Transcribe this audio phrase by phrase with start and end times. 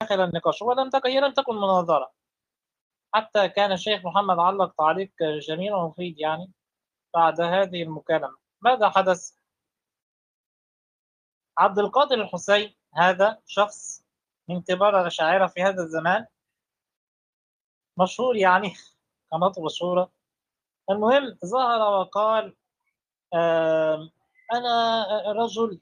[0.00, 0.62] داخل النقاش.
[0.62, 2.12] ولم تكن هي لم تكن مناظرة.
[3.14, 5.12] حتى كان الشيخ محمد علق تعليق
[5.48, 6.52] جميل ومفيد يعني
[7.14, 8.36] بعد هذه المكالمة.
[8.60, 9.32] ماذا حدث؟
[11.58, 14.04] عبد القادر الحسين هذا شخص
[14.48, 16.26] من كبار الأشاعرة في هذا الزمان
[17.98, 18.74] مشهور يعني
[19.32, 20.12] قناته مشهورة
[20.90, 22.56] المهم ظهر وقال
[24.52, 25.80] أنا رجل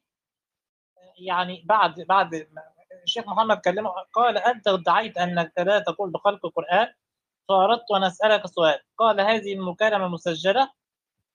[1.19, 2.35] يعني بعد بعد
[3.09, 6.95] الشيخ محمد كلمه قال أنت ادعيت أنك لا تقول بخلق القرآن؟
[7.49, 8.81] فأردت أن أسألك سؤال.
[8.99, 10.71] قال هذه المكالمة مسجلة؟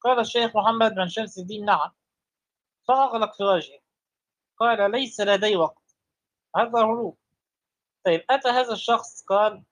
[0.01, 1.91] قال الشيخ محمد بن شمس الدين نعم.
[2.88, 3.79] فأغلق في وجهه.
[4.57, 5.95] قال ليس لدي وقت.
[6.55, 7.17] هذا هروب
[8.05, 9.63] طيب أتى هذا الشخص؟ قال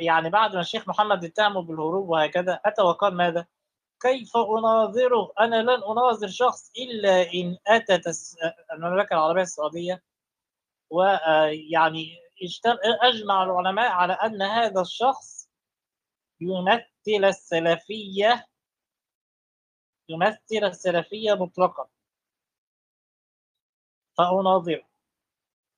[0.00, 3.46] يعني بعد ما الشيخ محمد اتهمه بالهروب وهكذا أتى وقال ماذا؟
[4.00, 8.04] كيف أناظره؟ أنا لن أناظر شخص إلا إن أتت
[8.72, 10.07] المملكة العربية السعودية
[10.90, 12.16] ويعني
[13.02, 15.50] أجمع العلماء على أن هذا الشخص
[16.40, 18.46] يمثل السلفية
[20.08, 21.88] يمثل السلفية مطلقا.
[24.18, 24.88] فأناظره.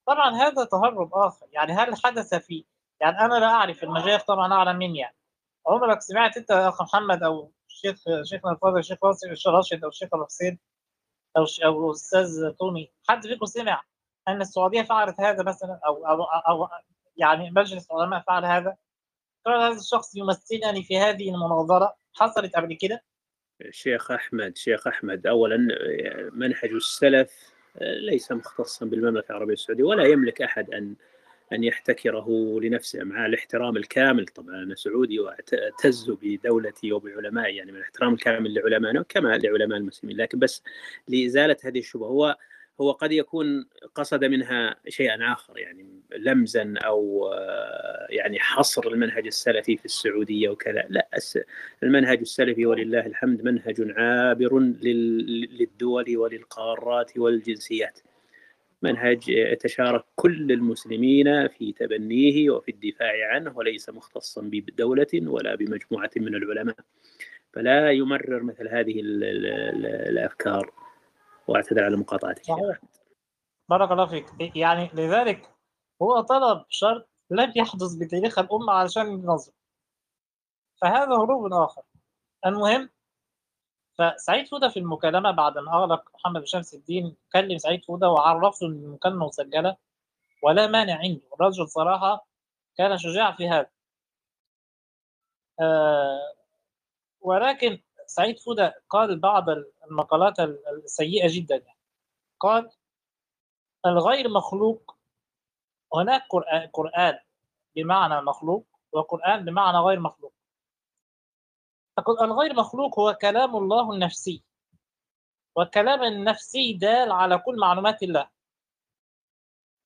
[0.06, 1.46] طبعا هذا تهرب آخر.
[1.52, 2.64] يعني هل حدث في
[3.00, 5.16] يعني أنا لا أعرف المشايخ طبعا أعلم مني يعني.
[5.66, 8.98] عمرك سمعت أنت يا أخ محمد أو الشيخ شيخنا الفاضل الشيخ
[9.48, 10.58] راشد أو الشيخ أبو حسين
[11.36, 13.82] أو أو أستاذ تومي حد فيكم سمع
[14.32, 16.68] أن السعودية فعلت هذا مثلا أو أو, أو
[17.16, 18.76] يعني مجلس العلماء فعل هذا.
[19.46, 21.96] قال هذا الشخص يمثلني في هذه المناظرة.
[22.14, 23.02] حصلت قبل كده؟
[23.70, 25.56] شيخ أحمد شيخ أحمد أولا
[26.32, 30.94] منهج السلف ليس مختصا بالمملكة العربية السعودية ولا يملك أحد أن
[31.52, 34.54] أن يحتكره لنفسه مع الاحترام الكامل طبعا.
[34.54, 40.16] أنا سعودي وأعتز بدولتي وبعلمائي يعني من الاحترام الكامل لعلمائنا كما لعلماء المسلمين.
[40.16, 40.62] لكن بس
[41.08, 42.36] لإزالة هذه الشبهة هو
[42.80, 45.86] هو قد يكون قصد منها شيئا آخر يعني
[46.16, 47.30] لمزا أو
[48.10, 50.84] يعني حصر المنهج السلفي في السعودية وكذا.
[50.88, 51.08] لا
[51.82, 58.00] المنهج السلفي ولله الحمد منهج عابر للدول وللقارات والجنسيات.
[58.82, 66.34] منهج يتشارك كل المسلمين في تبنيه وفي الدفاع عنه وليس مختصا بدولة ولا بمجموعة من
[66.34, 66.76] العلماء.
[67.52, 70.72] فلا يمرر مثل هذه الأفكار.
[71.50, 72.44] واعتذر على مقاطعتك.
[73.68, 74.56] بارك الله فيك.
[74.56, 75.50] يعني لذلك
[76.02, 79.52] هو طلب شرط لم يحدث بتاريخ الأمة علشان ينظم.
[80.82, 81.82] فهذا هروب آخر.
[82.46, 82.90] المهم
[83.98, 88.72] فسعيد فودة في المكالمة بعد ما أغلق محمد شمس الدين كلم سعيد فودة وعرفه أن
[88.72, 89.76] المكالمة مسجلة
[90.42, 91.22] ولا مانع عنده.
[91.34, 92.26] الرجل صراحة
[92.76, 93.70] كان شجاع في هذا.
[95.60, 96.34] آه
[97.20, 97.78] ولكن
[98.10, 99.44] سعيد فودة قال بعض
[99.90, 101.64] المقالات السيئة جدا.
[102.40, 102.70] قال
[103.86, 104.96] الغير مخلوق
[105.94, 106.22] هناك
[106.72, 107.18] قرآن
[107.76, 110.32] بمعنى مخلوق وقرآن بمعنى غير مخلوق.
[112.20, 114.44] الغير مخلوق هو كلام الله النفسي.
[115.56, 118.30] والكلام النفسي دال على كل معلومات الله.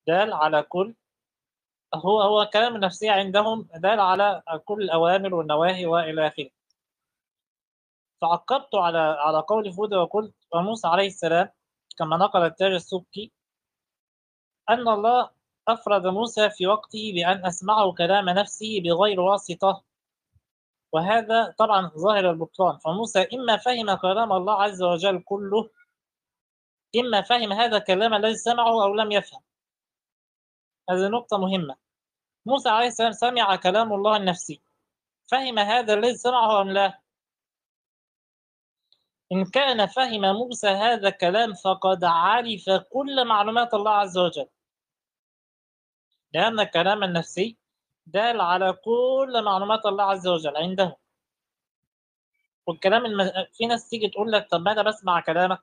[0.07, 0.95] دال على كل
[1.95, 6.51] هو هو كلام النفسي عندهم دال على كل الأوامر والنواهي وإلى آخره.
[8.21, 11.49] فعقبت على على قول فودة وقلت وموسى عليه السلام
[11.99, 13.33] كما نقل التاج السبكي
[14.71, 15.31] أن الله
[15.69, 19.85] أفرد موسى في وقته بأن أسمعه كلام نفسه بغير واسطة.
[20.93, 22.79] وهذا طبعا ظاهر البطلان.
[22.79, 25.71] فموسى إما فهم كلام الله عز وجل كله
[26.97, 29.43] إما فهم هذا الكلام الذي سمعه أو لم يفهم.
[30.91, 31.77] هذه نقطة مهمة.
[32.47, 34.63] موسى عليه السلام سمع كلام الله النفسي.
[35.31, 37.04] فهم هذا الذي سمعه أم لا؟
[39.33, 44.47] إن كان فهم موسى هذا الكلام فقد عرف كل معلومات الله عز وجل.
[46.33, 47.57] لأن الكلام النفسي
[48.07, 50.97] دال على كل معلومات الله عز وجل عنده.
[52.67, 53.31] والكلام الم...
[53.53, 55.63] في ناس تيجي تقول لك طب ما أنا بسمع كلامك؟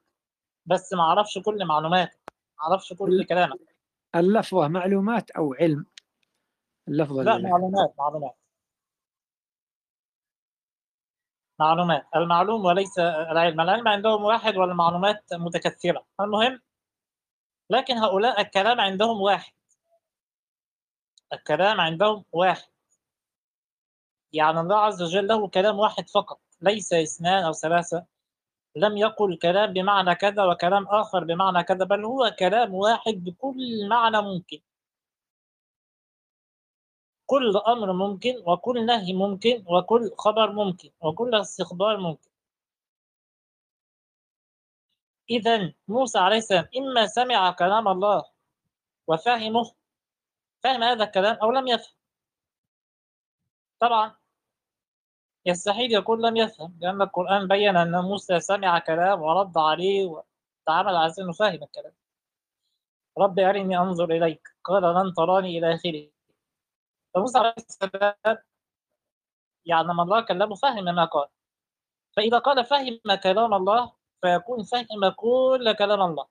[0.65, 2.19] بس ما أعرفش كل معلوماتك
[2.59, 3.75] ما أعرفش كل كلامك.
[4.15, 5.85] اللفظة معلومات أو علم؟
[6.87, 8.35] اللفظة لا معلومات معلومات.
[11.61, 12.05] معلومات.
[12.15, 13.61] المعلوم وليس العلم.
[13.61, 16.05] العلم عندهم واحد والمعلومات متكثرة.
[16.19, 16.61] المهم
[17.69, 19.53] لكن هؤلاء الكلام عندهم واحد.
[21.33, 22.71] الكلام عندهم واحد.
[24.33, 26.41] يعني الله عز وجل له كلام واحد فقط.
[26.61, 28.05] ليس اثنان أو ثلاثة.
[28.75, 34.21] لم يقل كلام بمعنى كذا وكلام آخر بمعنى كذا بل هو كلام واحد بكل معنى
[34.21, 34.59] ممكن.
[37.31, 42.29] كل أمر ممكن وكل نهي ممكن وكل خبر ممكن وكل استخبار ممكن.
[45.29, 48.23] إذا موسى عليه السلام إما سمع كلام الله
[49.07, 49.71] وفهمه
[50.63, 51.95] فهم هذا الكلام أو لم يفهم.
[53.79, 54.15] طبعا
[55.45, 61.13] يستحيل يكون لم يفهم لأن القرآن بين أن موسى سمع كلام ورد عليه وتعامل على
[61.19, 61.93] أنه فهم الكلام.
[63.17, 66.20] رب أرني أنظر إليك قال لن تراني إلى آخره.
[67.13, 68.37] فموسى عليه السلام
[69.65, 71.27] يعني لما الله كلمه فهم ما قال.
[72.17, 76.27] فإذا قال فهم كلام الله فيكون فهم كل كلام الله.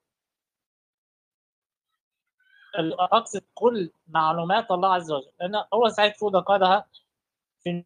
[3.00, 5.32] أقصد كل معلومات الله عز وجل.
[5.40, 6.88] لأن هو سعيد فودة قالها؟
[7.60, 7.84] في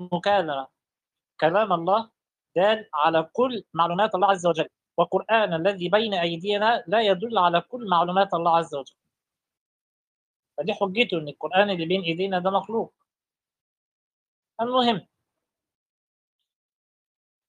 [0.00, 0.68] المكالمة.
[1.40, 2.10] كلام الله
[2.56, 4.68] دال على كل معلومات الله عز وجل.
[4.96, 8.94] والقرآن الذي بين أيدينا لا يدل على كل معلومات الله عز وجل.
[10.58, 12.94] فدي حجته إن القرآن اللي بين إيدينا ده مخلوق.
[14.60, 15.06] المهم.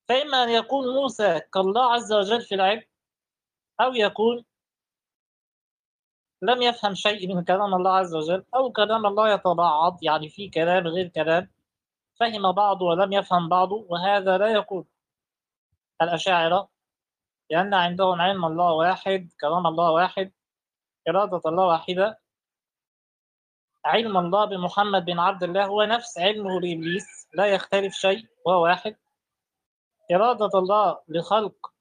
[0.10, 2.84] فإما أن يكون موسى كالله عز وجل في العلم
[3.82, 4.46] أو يكون
[6.42, 10.88] لم يفهم شيء من كلام الله عز وجل أو كلام الله يتبعض يعني في كلام
[10.88, 11.50] غير كلام
[12.20, 14.86] فهم بعضه ولم يفهم بعضه وهذا لا يكون
[16.02, 16.70] الأشاعرة
[17.50, 20.32] لأن عندهم علم الله واحد كلام الله واحد
[21.10, 22.20] إرادة الله واحدة
[23.88, 28.96] علم الله بمحمد بن عبد الله هو نفس علمه لإبليس لا يختلف شيء وهو واحد.
[30.12, 31.74] إرادة الله لخلق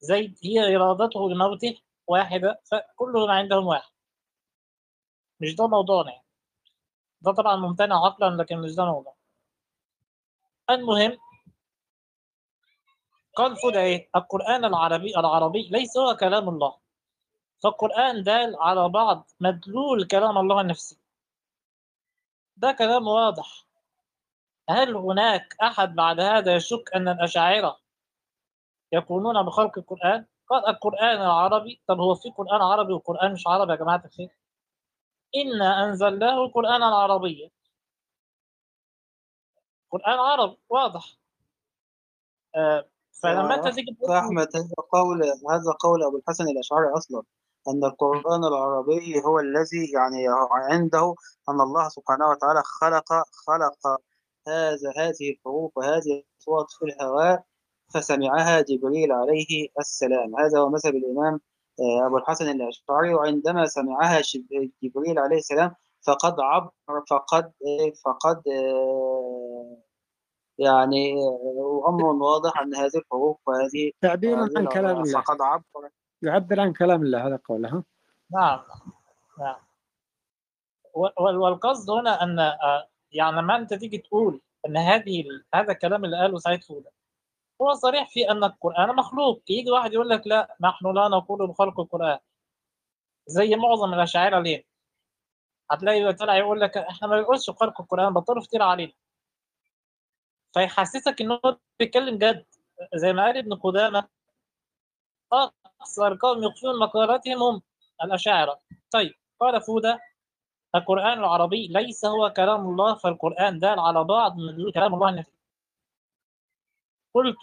[0.00, 3.92] زيد هي إرادته لموته واحدة فكلهم عندهم واحد.
[5.40, 6.26] مش ده موضوعنا يعني.
[7.20, 9.16] ده طبعا ممتنع عقلا لكن مش ده موضوع.
[10.70, 11.18] المهم
[13.36, 16.78] قال فدا إيه؟ القرآن العربي العربي ليس هو كلام الله.
[17.62, 21.01] فالقرآن دال على بعض مدلول كلام الله النفسي.
[22.62, 23.66] ده كلام واضح
[24.70, 27.78] هل هناك أحد بعد هذا يشك أن الأشاعرة
[28.92, 33.76] يكونون بخلق القرآن؟ قال القرآن العربي طب هو في قرآن عربي وقرآن مش عربي يا
[33.76, 34.28] جماعة الخير؟
[35.36, 37.50] إنا أنزلناه قرآنا عربيا
[39.90, 41.04] قرآن عربي واضح
[42.54, 42.88] آه
[43.22, 47.22] فلما انت تيجي أحمد هذا قول هذا قول أبو الحسن الأشعري أصلا
[47.68, 51.14] أن القرآن العربي هو الذي يعني عنده
[51.48, 53.12] أن الله سبحانه وتعالى خلق
[53.46, 54.00] خلق
[54.48, 57.44] هذا هذه الحروف وهذه الأصوات في الهواء
[57.94, 60.36] فسمعها جبريل عليه السلام.
[60.36, 61.40] هذا هو مذهب الإمام
[62.06, 64.22] أبو الحسن الأشعري وعندما سمعها
[64.82, 65.74] جبريل عليه السلام
[66.06, 66.70] فقد عبر
[67.10, 67.52] فقد
[68.04, 68.42] فقد
[70.58, 71.14] يعني
[71.88, 75.20] أمر واضح أن هذه الحروف وهذه تعبير عن كلام الله.
[75.20, 75.64] فقد عبر
[76.22, 77.84] يعبر عن كلام الله هذا قوله
[78.30, 78.60] نعم
[79.38, 79.60] نعم.
[81.18, 82.38] والقصد هنا أن
[83.12, 85.24] يعني لما أنت تيجي تقول إن هذه
[85.54, 86.92] هذا الكلام اللي قاله سعيد فوده
[87.62, 89.42] هو صريح في أن القرآن مخلوق.
[89.48, 92.18] يجي واحد يقول لك لا نحن لا نقول بخلق القرآن.
[93.26, 94.64] زي معظم الأشاعرة ليه
[95.70, 98.92] هتلاقي طلع يقول لك إحنا ما بنقولش بخلق القرآن بطلوا كتير علينا.
[100.54, 102.46] فيحسسك إن هو بيتكلم جد.
[102.94, 104.08] زي ما قال ابن قدامة
[105.32, 107.62] أكثر قوم يخفون مقالاتهم هم
[108.04, 108.58] الأشاعرة.
[108.90, 110.00] طيب قال فوده
[110.74, 115.32] القرآن العربي ليس هو كلام الله فالقرآن دال على بعض من كلام الله النفسي
[117.14, 117.38] قلت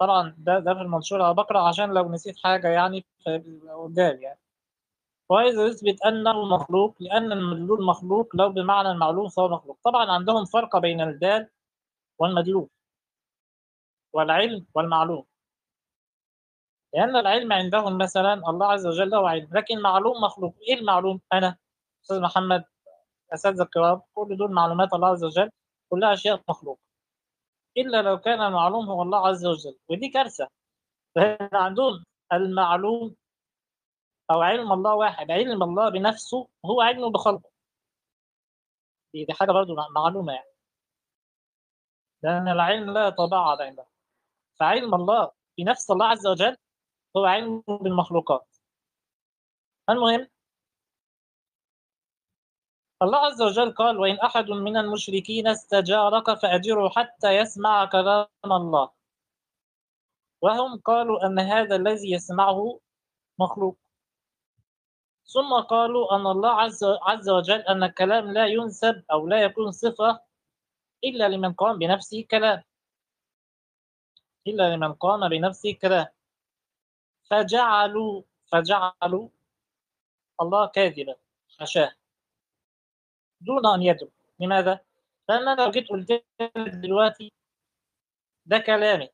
[0.00, 3.04] طبعا ده ده في المنشور على بقرا عشان لو نسيت حاجة يعني
[3.70, 4.38] قدام يعني.
[5.28, 9.78] وإذا يثبت أنه مخلوق لأن المدلول مخلوق لو بمعنى المعلوم فهو مخلوق.
[9.84, 11.48] طبعا عندهم فرق بين الدال
[12.18, 12.68] والمدلول
[14.12, 15.24] والعلم والمعلوم.
[16.94, 20.54] لأن العلم عندهم مثلا الله عز وجل له علم لكن معلوم مخلوق.
[20.68, 21.56] إيه المعلوم؟ أنا
[22.02, 22.64] أستاذ محمد
[23.34, 25.50] أساتذة الكرام كل دول معلومات الله عز وجل
[25.90, 26.80] كلها أشياء مخلوقة.
[27.76, 30.48] إلا لو كان المعلوم هو الله عز وجل ودي كارثة.
[31.16, 33.16] لأن عندهم المعلوم
[34.30, 37.50] أو علم الله واحد علم الله بنفسه هو علمه بخلقه.
[39.14, 40.48] دي, دي حاجة برضو معلومة يعني.
[42.22, 43.86] لأن العلم لا يتبعض عنده
[44.60, 46.56] فعلم الله بنفس الله عز وجل
[47.18, 48.56] هو علم بالمخلوقات.
[49.90, 50.28] المهم
[53.02, 58.90] الله عز وجل قال وإن أحد من المشركين استجارك فأجره حتى يسمع كلام الله.
[60.42, 62.80] وهم قالوا أن هذا الذي يسمعه
[63.38, 63.78] مخلوق.
[65.26, 66.50] ثم قالوا أن الله
[67.02, 70.20] عز, وجل أن الكلام لا ينسب أو لا يكون صفة
[71.04, 72.62] إلا لمن قام بنفسه كلام.
[74.46, 76.06] إلا لمن قام بنفسه كلام.
[77.30, 79.28] فجعلوا فجعلوا
[80.40, 81.16] الله كاذبا.
[81.60, 81.92] حشاه
[83.40, 84.80] دون أن يدعو لماذا؟
[85.28, 86.24] لأن أنا لو جيت قلت
[86.56, 87.32] دلوقتي
[88.46, 89.08] ده كلامي.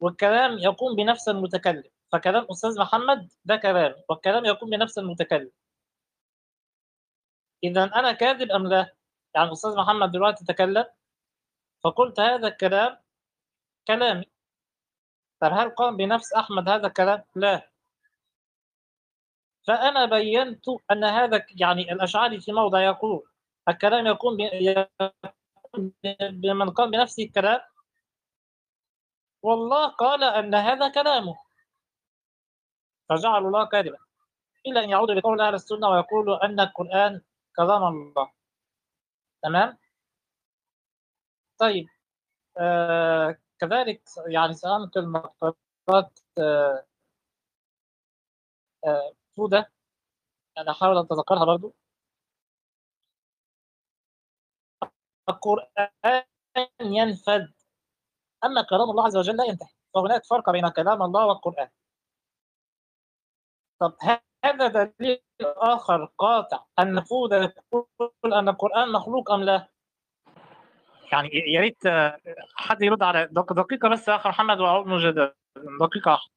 [0.00, 1.90] والكلام يقوم بنفس المتكلم.
[2.12, 5.50] فكلام أستاذ محمد ده كلام والكلام يقوم بنفس المتكلم.
[7.64, 8.94] إذا أنا كاذب أم لا؟
[9.34, 10.84] يعني الأستاذ محمد دلوقتي تكلم
[11.84, 12.98] فقلت هذا الكلام
[13.86, 14.24] كلامي.
[15.42, 17.70] طب هل قام بنفس أحمد هذا الكلام؟ لا.
[19.66, 23.22] فأنا بينت أن هذا يعني الأشعري في موضع يقول
[23.68, 24.36] الكلام يكون
[26.30, 27.60] بمن قام بنفس الكلام؟
[29.42, 31.38] والله قال أن هذا كلامه.
[33.08, 33.98] فجعلوا الله كاذبا.
[34.66, 37.20] إلا أن يعودوا لقول أهل السنة ويقولوا أن القرآن
[37.56, 38.32] كلام الله.
[39.42, 39.78] تمام؟
[41.58, 41.88] طيب
[42.58, 46.86] آه كذلك يعني سأنقل مقالات آه
[48.86, 49.72] آه فودة
[50.58, 51.74] أنا أحاول أتذكرها برضو.
[55.28, 56.22] القرآن
[56.82, 57.48] ينفذ.
[58.44, 59.68] أما كلام الله عز وجل لا ينتهي.
[59.94, 61.68] فهناك فرق بين كلام الله والقرآن.
[63.80, 63.96] طب
[64.44, 66.64] هذا دليل آخر قاطع.
[66.78, 67.34] أن يقول
[68.34, 69.71] أن القرآن مخلوق أم لا؟
[71.12, 71.78] يعني يا ريت
[72.56, 74.56] حد يرد على دقيقة بس يا أخ محمد
[75.80, 76.32] دقيقة واحدة.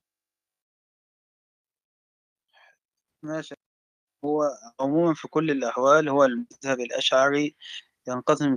[3.24, 3.56] ماشي.
[4.26, 4.44] هو
[4.80, 7.56] عموما في كل الأحوال هو المذهب الأشعري
[8.08, 8.54] ينقسم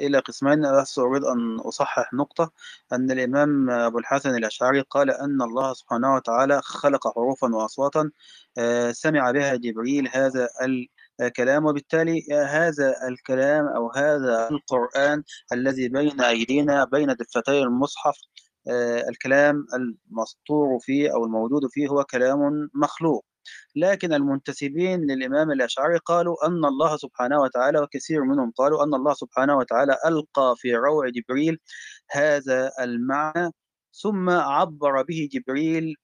[0.00, 0.80] إلى قسمين.
[0.80, 2.52] بس أريد أن أصحح نقطة.
[2.92, 8.10] أن الإمام أبو الحسن الأشعري قال أن الله سبحانه وتعالى خلق حروفا وأصواتا
[8.92, 10.48] سمع بها جبريل هذا
[11.20, 18.16] الكلام وبالتالي هذا الكلام أو هذا القرآن الذي بين أيدينا بين دفتي المصحف
[19.08, 23.24] الكلام المسطور فيه أو الموجود فيه هو كلام مخلوق.
[23.76, 29.56] لكن المنتسبين للإمام الأشعري قالوا أن الله سبحانه وتعالى وكثير منهم قالوا أن الله سبحانه
[29.56, 31.58] وتعالى ألقى في روع جبريل
[32.10, 33.52] هذا المعنى
[34.02, 35.94] ثم عبر به جبريل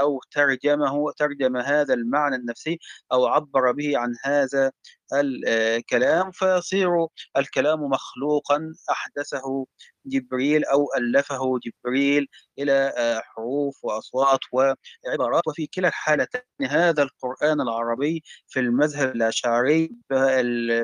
[0.00, 2.78] أو ترجمه ترجم هذا المعنى النفسي
[3.12, 4.72] أو عبر به عن هذا
[5.14, 9.66] الكلام فيصير الكلام مخلوقا أحدثه
[10.06, 12.26] جبريل أو ألفه جبريل
[12.58, 12.92] إلى
[13.24, 15.42] حروف وأصوات وعبارات.
[15.48, 19.90] وفي كلا الحالتين هذا القرآن العربي في المذهب الأشعري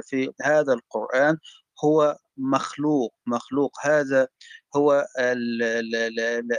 [0.02, 1.38] في هذا القرآن
[1.84, 3.14] هو مخلوق.
[3.26, 3.72] مخلوق.
[3.82, 4.28] هذا
[4.76, 5.06] هو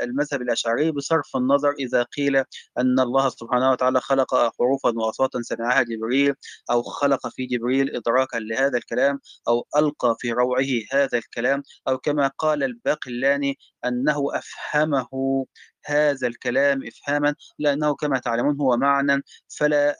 [0.03, 2.35] المذهب الأشعري بصرف النظر إذا قيل
[2.77, 6.33] أن الله سبحانه وتعالى خلق حروفا وأصواتا سمعها جبريل
[6.71, 12.27] أو خلق في جبريل إدراكا لهذا الكلام أو ألقى في روعه هذا الكلام أو كما
[12.27, 15.45] قال الباقلاني أنه أفهمه
[15.85, 19.23] هذا الكلام إفهاما لأنه كما تعلمون هو معنى
[19.59, 19.95] فلا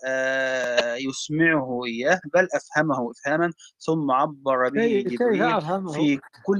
[0.98, 5.62] يسمعه إياه بل أفهمه إفهاما ثم عبر به جبريل
[5.94, 6.55] في كل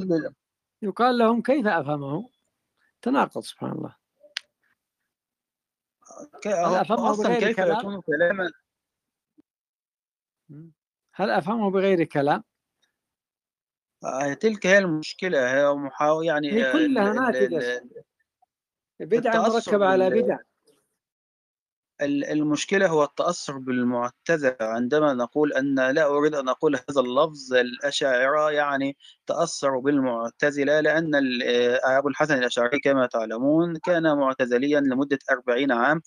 [0.82, 2.30] يقال لهم كيف أفهمه
[3.02, 3.96] تناقض سبحان الله
[6.46, 8.52] هل أفهمه أصلا بغير كيف كلام؟ يكون كلاما
[11.14, 12.44] هل أفهمه بغير كلام؟
[14.04, 17.90] آه، تلك هي المشكلة هي محاو يعني هي كلها ناتجة.
[19.00, 20.46] بدعة مركبة على بال- بدع ال-
[22.04, 28.98] المشكلة هو التأثر بالمعتزلة عندما نقول أن لا أريد أن أقول هذا اللفظ الأشاعرة يعني
[29.28, 31.12] تأثروا بالمعتزلة لأن
[31.44, 36.02] آه، أبو الحسن الأشعري كما تعلمون كان معتزليا لمدة أربعين عام.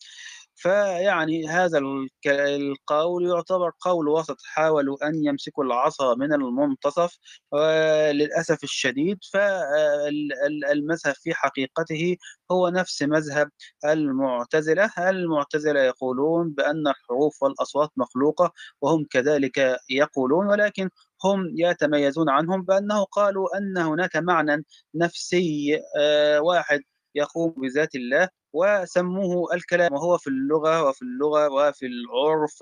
[0.58, 1.78] فيعني هذا
[2.26, 7.18] القول يعتبر قول وسط حاولوا أن يمسكوا العصا من المنتصف
[7.52, 12.16] وللأسف الشديد فالمذهب في حقيقته
[12.52, 13.50] هو نفس مذهب
[13.84, 14.90] المعتزلة.
[14.98, 20.90] المعتزلة يقولون بأن الحروف والأصوات مخلوقة وهم كذلك يقولون ولكن
[21.24, 26.80] هم يتميزون عنهم بأنه قالوا أن هناك معنى نفسي آه، واحد
[27.14, 28.28] يقوم بذات الله.
[28.58, 32.58] وسموه الكلام وهو في اللغة وفي اللغة وفي العرف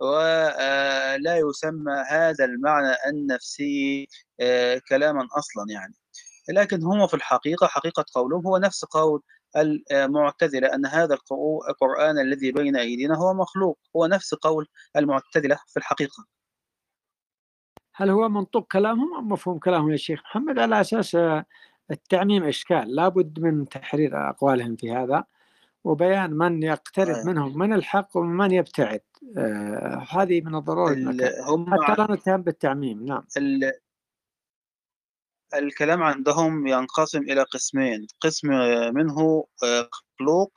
[0.00, 4.08] ولا يسمى هذا المعنى النفسي
[4.40, 5.94] آه، كلاما أصلا يعني.
[6.48, 9.22] لكن هم في الحقيقة حقيقة قولهم هو نفس قول
[9.92, 11.18] المعتزلة أن هذا
[11.68, 16.26] القرآن الذي بين أيدينا هو مخلوق هو نفس قول المعتزلة في الحقيقة.
[17.94, 21.44] هل هو منطوق كلامهم أم مفهوم كلامهم يا شيخ محمد؟ على أساس آه،
[21.90, 25.24] التعميم إشكال لابد من تحرير أقوالهم في هذا.
[25.86, 27.24] وبيان من يقترب آه.
[27.24, 29.00] منهم من الحق ومن يبتعد.
[29.38, 31.04] آه هذه من الضروري.
[31.48, 33.26] هم حتى لا نتهم بالتعميم نعم.
[33.36, 33.72] ال-
[35.54, 38.06] الكلام عندهم ينقسم إلى قسمين.
[38.20, 38.48] قسم
[38.94, 39.88] منه آه،
[40.20, 40.52] مخلوق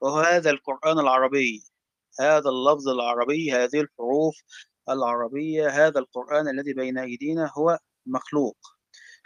[0.00, 1.62] وهو هذا القرآن العربي.
[2.20, 4.34] هذا اللفظ العربي هذه الحروف
[4.88, 8.56] العربية هذا القرآن الذي بين أيدينا هو مخلوق.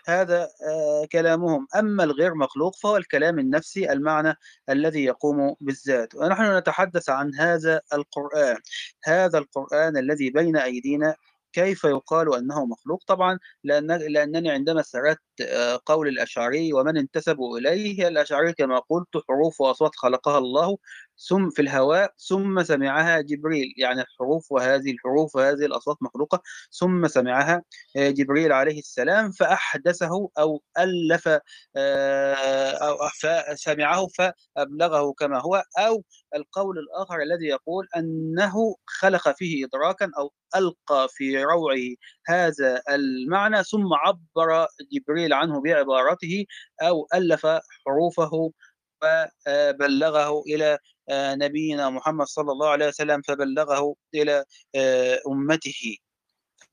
[0.06, 1.66] هذا آه، كلامهم.
[1.78, 4.34] أما الغير مخلوق فهو الكلام النفسي المعنى
[4.70, 6.14] الذي يقوم بالذات.
[6.14, 8.56] ونحن نتحدث عن هذا القرآن.
[9.04, 11.14] هذا القرآن الذي بين أيدينا
[11.54, 18.08] كيف يقال أنه مخلوق؟ طبعا لأن لأنني عندما سردت آه، قول الأشعري ومن انتسبوا إليه
[18.08, 20.78] الأشعري كما قلت حروف وأصوات خلقها الله
[21.18, 26.42] ثم في الهواء ثم سمعها جبريل يعني الحروف وهذه الحروف وهذه الأصوات مخلوقة
[26.80, 27.62] ثم سمعها
[27.97, 31.28] آه، جبريل عليه السلام فأحدثه أو ألف
[31.76, 36.04] آه، أو فسمعه فأبلغه كما هو أو
[36.35, 41.94] القول الآخر الذي يقول أنه خلق فيه إدراكا أو ألقى في روعه
[42.26, 46.44] هذا المعنى ثم عبر جبريل عنه بعبارته
[46.83, 47.47] أو ألف
[47.87, 48.52] حروفه
[49.00, 50.78] فبلغه إلى
[51.11, 54.44] نبينا محمد صلى الله عليه وسلم فبلغه إلى
[54.75, 55.96] آه، أمته.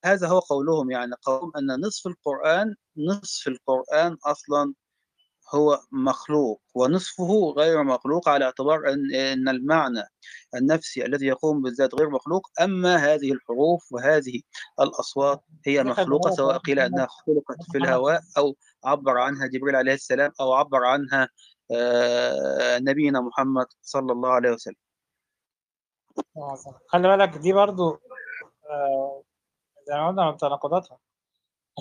[0.05, 4.73] هذا هو قولهم يعني قولهم أن نصف القرآن نصف القرآن أصلا
[5.55, 10.03] هو مخلوق ونصفه غير مخلوق على اعتبار أن أن المعنى
[10.55, 12.47] النفسي الذي يقوم بالذات غير مخلوق.
[12.61, 14.41] أما هذه الحروف وهذه
[14.79, 18.55] الأصوات هي مخلوقة سواء قيل أنها خلقت في الهواء أو
[18.85, 21.29] عبر عنها جبريل عليه السلام أو عبر عنها
[21.71, 24.75] آه، نبينا محمد صلى الله عليه وسلم.
[26.87, 27.99] خلي بالك دي برضو
[28.69, 29.23] آه،
[29.87, 30.97] زي ما قلنا من تناقضاتها.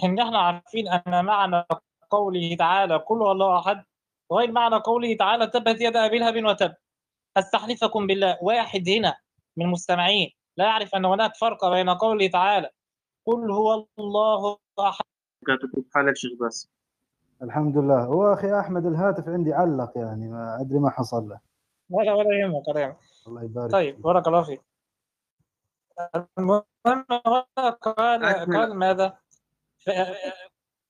[0.04, 1.64] إن إحنا عارفين أن معنى
[2.10, 3.84] قوله تعالى قل هو الله أحد.
[4.32, 6.74] غير معنى قوله تعالى تبت يد أبي لهب وتب.
[7.36, 8.38] أستحلفكم بالله.
[8.42, 9.16] واحد هنا
[9.56, 12.70] من المستمعين لا يعرف أن هناك فرق بين قوله تعالى
[13.26, 15.04] قل هو الله أحد.
[15.46, 16.68] كاتب حالك شيخ بس.
[17.42, 18.04] الحمد لله.
[18.04, 21.40] هو أخي أحمد الهاتف عندي علق يعني ما أدري ما حصل له.
[21.90, 22.96] ولا ولا يهمك ولا يهمك.
[23.26, 24.02] الله يبارك طيب.
[24.02, 24.62] بارك الله فيك.
[26.38, 26.64] المهم
[27.26, 27.46] هو
[27.80, 28.24] قال.
[28.24, 29.18] قال ماذا؟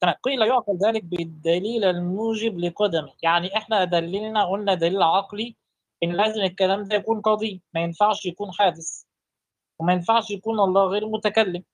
[0.00, 3.14] تمام قيل يعقل ذلك بالدليل الموجب لقدمه.
[3.22, 5.56] يعني إحنا دللنا قلنا دليل عقلي
[6.02, 9.04] إن لازم الكلام ده يكون قديم ما ينفعش يكون حادث.
[9.80, 11.64] وما ينفعش يكون الله غير متكلم.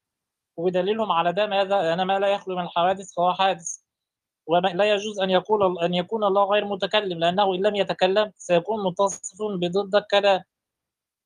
[0.57, 3.79] ودليلهم على ده ماذا؟ أن ما لا يخلو من الحوادث فهو حادث.
[4.47, 9.39] ولا يجوز أن يقول أن يكون الله غير متكلم لأنه إن لم يتكلم سيكون متصف
[9.43, 10.43] بضد الكلام.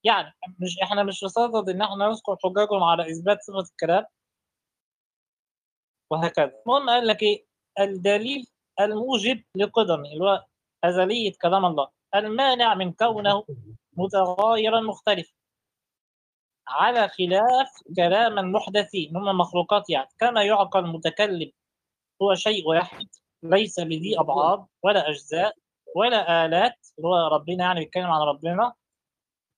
[0.05, 4.05] يعني مش إحنا مش بصدد إن إحنا نذكر حججهم على إثبات صفة الكلام.
[6.11, 6.53] وهكذا.
[6.67, 7.45] المهم قال لك إيه؟
[7.81, 8.47] الدليل
[8.81, 10.45] الموجب لقدمه اللي هو
[10.85, 11.89] أزلية كلام الله.
[12.15, 13.45] المانع من كونه
[13.97, 15.33] متغايرا مختلفا.
[16.69, 20.09] على خلاف كلام المحدثين هم مخلوقات يعني.
[20.19, 21.53] كما يعقل المتكلم
[22.23, 23.09] هو شيء واحد
[23.43, 25.55] ليس بذي أبعاد ولا أجزاء
[25.97, 28.73] ولا آلات اللي هو ربنا يعني بيتكلم عن ربنا.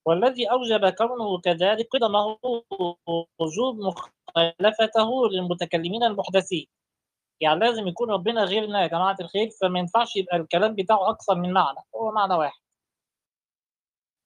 [0.07, 2.39] والذي أوجب كونه كذلك قدمه
[3.39, 6.67] وجوب مخالفته للمتكلمين المحدثين.
[7.41, 11.53] يعني لازم يكون ربنا غيرنا يا جماعة الخير فما ينفعش يبقى الكلام بتاعه أكثر من
[11.53, 12.61] معنى هو معنى واحد.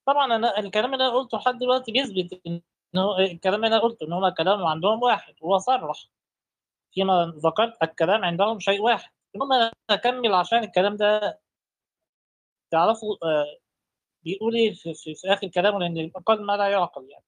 [0.06, 4.12] طبعا أنا الكلام اللي أنا قلته لحد دلوقتي بيثبت إنه الكلام اللي أنا قلته إن
[4.12, 6.06] هما كلام عندهم واحد هو صرح.
[6.94, 9.10] فيما ذكرت الكلام عندهم شيء واحد.
[9.34, 11.40] المهم أكمل عشان الكلام ده
[12.70, 13.58] تعرفوا آه
[14.26, 17.24] بيقول إيه في, في, في آخر كلامه لأن قال ما لا يعقل يعني.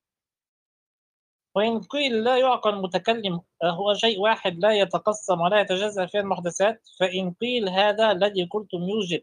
[1.55, 6.89] وإن قيل لا يعقل المتكلم هو شيء واحد لا يتقسم ولا يتجزأ فيه المحدثات.
[7.01, 9.23] فإن قيل هذا الذي قلتم يوجب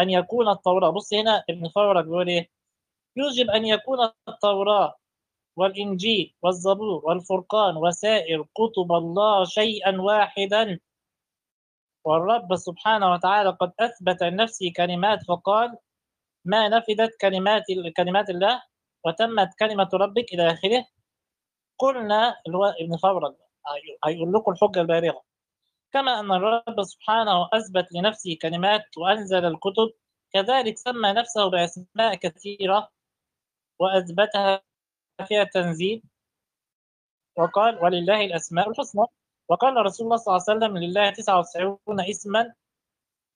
[0.00, 2.50] أن يكون التوراه بص هنا ابن فورك بيقول إيه؟
[3.16, 3.98] يوجب أن يكون
[4.28, 4.96] التوراه
[5.56, 10.80] والإنجيل والزبور والفرقان وسائر كتب الله شيئا واحدا.
[12.04, 15.78] والرب سبحانه وتعالى قد أثبت لنفسه كلمات فقال
[16.44, 17.62] ما نفدت كلمات
[17.96, 18.62] كلمات الله
[19.04, 20.86] وتمت كلمة ربك إلى آخره.
[21.78, 23.34] قلنا اللي هو ابن فورج
[24.04, 25.22] هيقول لكم الحجة البالغة.
[25.92, 29.92] كما أن الرب سبحانه أثبت لنفسه كلمات وأنزل الكتب
[30.32, 32.88] كذلك سمى نفسه بأسماء كثيرة
[33.78, 34.62] وأثبتها
[35.28, 36.02] فيها التنزيل.
[37.36, 39.04] وقال ولله الأسماء الحسنى
[39.48, 42.54] وقال رسول الله صلى الله عليه وسلم لله 99 اسما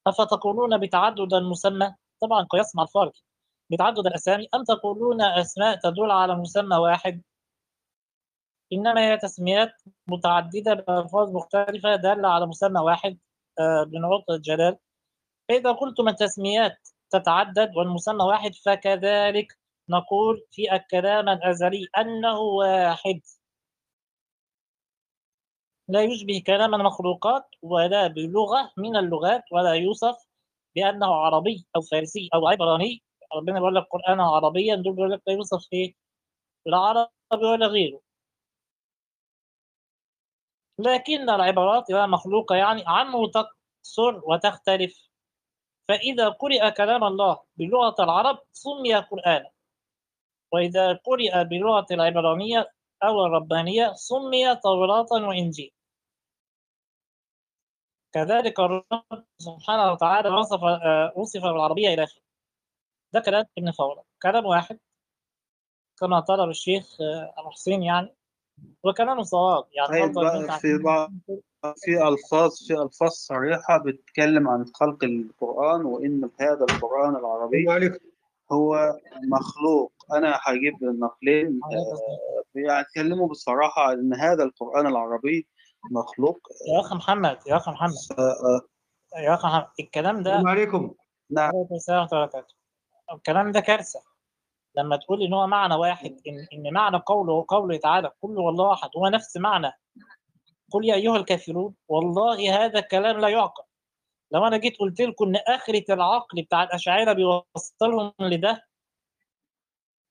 [0.07, 3.13] أفتقولون بتعدد المسمى طبعا قياس مع الفرق
[3.71, 7.23] بتعدد الأسامي أم تقولون أسماء تدل على مسمى واحد؟
[8.73, 9.73] إنما هي تسميات
[10.07, 13.19] متعددة بألفاظ مختلفة دالة على مسمى واحد.
[13.87, 14.79] بنعوت الجلال
[15.49, 23.21] فإذا قلتم التسميات تتعدد والمسمى واحد فكذلك نقول في الكلام الأزلي أنه واحد.
[25.89, 30.17] لا يشبه كلام المخلوقات ولا بلغة من اللغات ولا يوصف
[30.77, 33.03] بأنه عربي أو فارسي أو عبراني.
[33.37, 35.95] ربنا بيقول لك قرانا عربيا دول بيقول لك لا يوصف إيه؟
[36.67, 38.01] لا عربي ولا غيره.
[40.79, 45.09] لكن العبارات لها مخلوقة يعني عنه تقصر وتختلف.
[45.89, 49.51] فإذا قرئ كلام الله بلغة العرب سمي قرانا
[50.53, 52.71] وإذا قرئ بلغة العبرانية
[53.03, 55.73] أو الربانية سمي توراة وإنجيل.
[58.17, 62.23] كذلك الرب سبحانه وتعالى وصف آه، وصف بالعربية إلى آخره.
[63.13, 64.05] ده كلام ابن فورة.
[64.23, 64.79] كلام واحد
[66.01, 68.15] كما طلب الشيخ آه، أبو حسين يعني
[68.85, 69.65] وكلامه صواب.
[69.73, 71.13] يعني طيب في بعض
[71.77, 77.93] في ألفاظ في ألفاظ صريحة بتتكلم عن خلق القرآن وإن هذا القرآن العربي
[78.53, 78.97] هو
[79.33, 79.93] مخلوق.
[80.13, 85.47] أنا هجيب نقلين آه، بيتكلموا بصراحة عن إن هذا القرآن العربي
[85.91, 86.49] مخلوق.
[86.75, 88.19] يا أخ محمد يا أخ محمد.
[88.19, 88.23] آه،
[89.17, 90.95] آه، يا أخ محمد الكلام ده السلام عليكم.
[91.31, 91.51] نعم.
[91.73, 92.55] السلام ورحمة الله وبركاته.
[93.13, 94.03] الكلام ده كارثة.
[94.77, 98.91] لما تقول إن هو معنى واحد إن إن معنى قوله قوله تعالى كل والله أحد
[98.97, 99.73] هو نفس معنى.
[100.71, 103.65] قل يا أيها الكافرون والله هذا الكلام لا يعقل.
[104.31, 108.67] لو أنا جيت قلت لكم إن آخرة العقل بتاع الأشاعرة بيوصلهم لده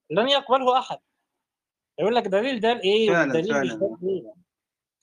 [0.09, 0.99] لن يقبله أحد.
[1.99, 3.97] يقول لك دليل ده لإيه؟ فعلا، والدليل مش فعلا.
[4.01, 4.33] ده.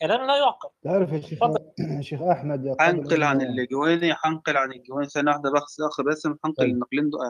[0.03, 0.69] كلام لا يعقل.
[0.85, 1.39] تعرف يا شيخ
[2.11, 6.69] شيخ أحمد هنقل عن اللجواني هنقل عن الجواني ثانية واحدة بس أخ باسم هنقل طيب.
[6.71, 7.21] النقلين دول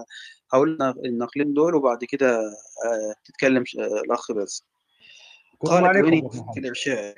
[0.53, 2.37] هقول النقلين دول وبعد كده
[2.85, 4.65] آه، تتكلم ش- آه، الأخ باسم.
[5.65, 7.15] السلام قال الجواني عليكم في الإرشاد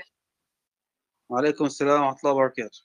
[1.28, 2.80] وعليكم السلام ورحمة الله وبركاته.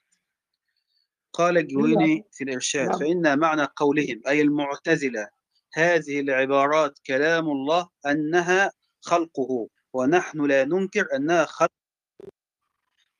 [1.33, 2.99] قال الجويني في الإرشاد نعم.
[2.99, 5.27] فإن معنى قولهم أي المعتزلة
[5.73, 11.69] هذه العبارات كلام الله أنها خلقه ونحن لا ننكر أنها خلق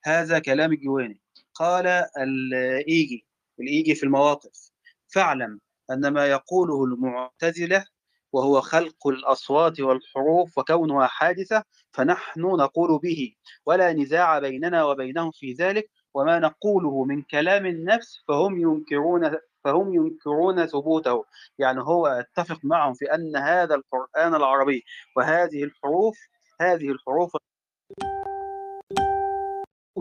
[0.04, 1.22] هذا كلام الجويني
[1.54, 3.26] قال الإيجي
[3.60, 4.72] الإيجي في المواقف.
[5.14, 5.60] فاعلم
[5.92, 7.86] أن ما يقوله المعتزلة
[8.34, 13.36] وهو خلق الأصوات والحروف وكونها حادثة فنحن نقول به
[13.66, 20.66] ولا نزاع بيننا وبينهم في ذلك وما نقوله من كلام النفس فهم ينكرون فهم ينكرون
[20.66, 21.26] ثبوته.
[21.58, 24.84] يعني هو اتفق معهم في أن هذا القرآن العربي
[25.16, 26.18] وهذه الحروف
[26.62, 27.32] هذه الحروف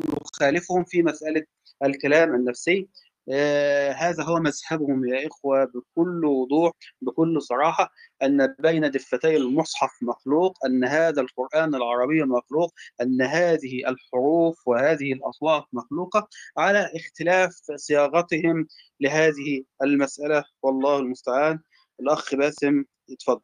[0.05, 1.45] يخالفهم في مسألة
[1.85, 2.89] الكلام النفسي.
[3.31, 7.91] آه هذا هو مذهبهم يا إخوة بكل وضوح بكل صراحة
[8.23, 15.65] أن بين دفتي المصحف مخلوق أن هذا القرآن العربي مخلوق أن هذه الحروف وهذه الأصوات
[15.73, 18.67] مخلوقة على اختلاف صياغتهم
[19.01, 20.45] لهذه المسألة.
[20.63, 21.61] والله المستعان.
[22.01, 23.41] الأخ باسم يتفضل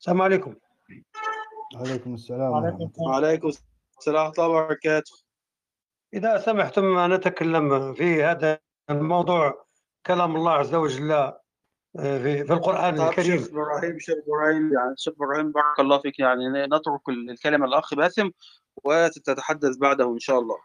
[0.00, 0.54] السلام عليكم.
[1.74, 2.52] وعليكم السلام.
[3.06, 3.73] وعليكم السلام.
[4.06, 5.12] ورحمة الله وبركاته
[6.14, 8.58] إذا سمحتم أن نتكلم في هذا
[8.90, 9.66] الموضوع
[10.06, 11.38] كلام الله عز وجل آه،
[11.96, 13.38] في, في القرآن طب الكريم.
[13.38, 16.18] شيخ إبراهيم شيخ إبراهيم يعني شيخ إبراهيم بارك الله فيك.
[16.18, 18.30] يعني نترك الكلمة للاخ باسم
[18.84, 20.56] وتتحدث بعده إن شاء الله.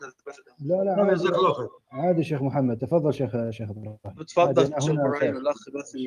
[0.59, 2.77] لا لا نعم، عادي, شيخ محمد.
[2.77, 3.97] تفضل شيخ شيخ إبراهيم.
[4.27, 5.41] تفضل شيخ هنا إبراهيم شيخ.
[5.41, 5.99] الأخ باسم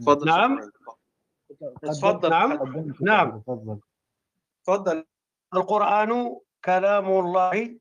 [0.00, 0.60] تفضل نعم.
[0.60, 0.92] شيخ إبراهيم.
[1.92, 2.30] تفضل.
[2.30, 2.58] نعم.
[3.00, 3.40] نعم.
[3.40, 3.78] تفضل.
[4.64, 5.04] تفضل.
[5.54, 7.78] القرآن كلام الله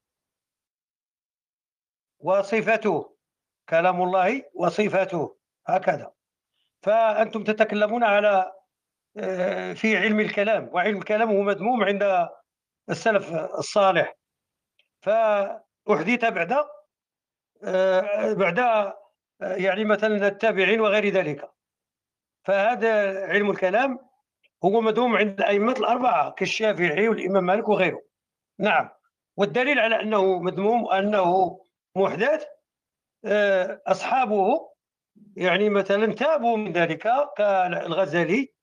[2.20, 3.16] وصفته.
[3.70, 5.38] كلام الله وصفته.
[5.68, 6.14] هكذا.
[6.84, 8.54] فأنتم تتكلمون على
[9.18, 12.30] آه، في علم الكلام وعلم الكلام هو مذموم عند
[12.90, 14.16] السلف الصالح.
[15.02, 16.66] فأحدث بعد
[17.64, 18.98] آه، بعد آه،
[19.42, 21.52] يعني مثلا التابعين وغير ذلك.
[22.46, 24.13] فهذا علم الكلام
[24.66, 28.02] هو مذموم عند الأئمة الأربعة كالشافعي والإمام مالك وغيره.
[28.60, 28.90] نعم.
[29.38, 31.60] والدليل على أنه مذموم وأنه
[31.96, 32.46] محدث
[33.26, 34.70] آه، أصحابه
[35.36, 38.54] يعني مثلا تابوا من ذلك كالغزالي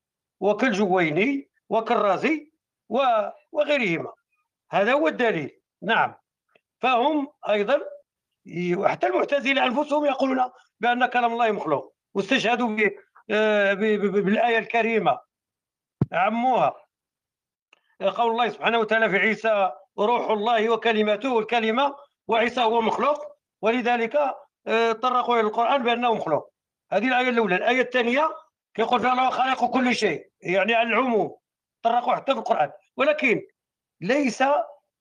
[0.40, 2.52] وكالجويني وكالرازي
[3.52, 4.12] وغيرهما.
[4.70, 5.60] هذا هو الدليل.
[5.82, 6.14] نعم.
[6.78, 7.80] فهم أيضا
[8.76, 12.76] وحتى المعتزلة أنفسهم يقولون بأن كلام الله مخلوق واستشهدوا
[13.30, 15.29] آه، بالآية الكريمة.
[16.12, 16.74] عموها.
[18.00, 21.96] قول الله سبحانه وتعالى في عيسى روح الله وكلماته الكلمة
[22.28, 24.16] وعيسى هو مخلوق ولذلك
[24.66, 26.52] آه، طرقوا إلى القرآن بأنه مخلوق.
[26.92, 27.56] هذه الآية الأولى.
[27.56, 28.30] الآية الثانية
[28.78, 31.36] يقول فيها الله خالق كل شيء يعني على العموم.
[31.82, 32.72] طرقوا حتى في القرآن.
[32.96, 33.42] ولكن
[34.00, 34.42] ليس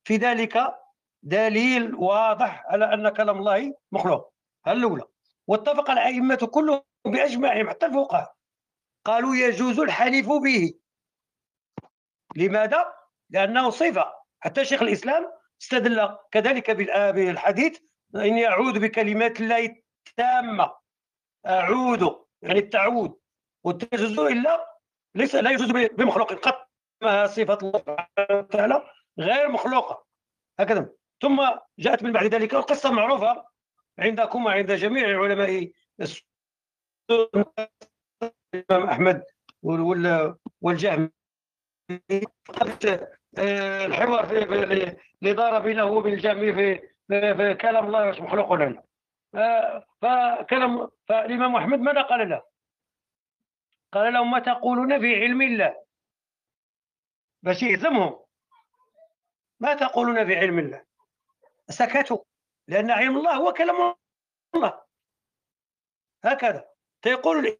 [0.03, 0.75] في ذلك
[1.23, 4.33] دليل واضح على أن كلام الله مخلوق.
[4.65, 5.03] هذه الأولى.
[5.47, 8.35] واتفق الأئمة كلهم بأجمعهم حتى الفقهاء.
[9.05, 10.73] قالوا يجوز الحلف به.
[12.35, 12.93] لماذا؟
[13.29, 14.13] لأنه صفة.
[14.39, 17.79] حتى شيخ الإسلام استدل كذلك بالآ- بالحديث
[18.15, 19.75] إني أعوذ بكلمات الله
[20.07, 20.75] التامة.
[21.47, 22.09] أعوذ
[22.41, 23.11] يعني التعوذ
[23.63, 24.79] والتجوز إلا
[25.15, 26.69] ليس لا يجوز بمخلوق قط
[27.03, 30.05] ما صفة الله وتعالى غير مخلوقة
[30.59, 30.89] هكذا.
[31.21, 33.45] ثم جاءت من بعد ذلك القصة معروفة
[33.99, 35.71] عندكم وعند جميع علماء
[38.53, 39.23] الإمام أحمد
[39.63, 41.11] وال- وال- والجهم آه،
[43.37, 44.43] الحوار في
[45.21, 48.83] اللي دار بينه وبين الجميع في في, كلام الله مخلوق لنا
[50.01, 52.43] فكلام فالإمام أحمد ماذا قال له؟
[53.93, 55.83] قال لهم ما تقولون في علم الله؟
[57.43, 58.19] باش يهزمهم
[59.59, 60.85] ما تقولون في علم الله؟
[61.69, 62.23] سكتوا
[62.67, 63.95] لأن علم الله هو كلام
[64.55, 64.81] الله.
[66.23, 66.69] هكذا.
[67.01, 67.57] تيقول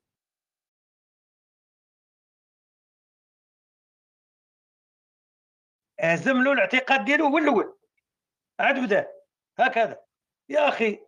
[5.99, 7.77] هزم له الاعتقاد ديالو هو الأول.
[8.59, 9.12] عاد بدا.
[9.59, 10.05] هكذا.
[10.49, 10.99] يا أخي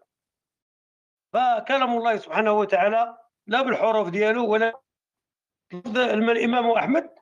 [1.33, 4.81] فكلام الله سبحانه وتعالى لا بالحروف ديالو ولا
[6.31, 7.15] الإمام أحمد.